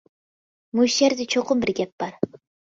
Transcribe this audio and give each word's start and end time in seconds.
مۇشۇ 0.79 0.97
يەردە 1.05 1.27
چوقۇم 1.35 1.63
بىر 1.67 1.73
گەپ 1.81 1.93
بار. 2.05 2.17